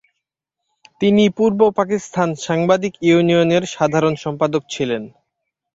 [1.01, 5.03] তিনি পূর্ব পাকিস্তান সাংবাদিক ইউনিয়নের সাধারণ সম্পাদক ছিলেন।